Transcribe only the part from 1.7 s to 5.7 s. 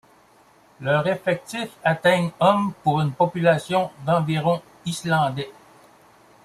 atteignent hommes pour une population d’environ Islandais.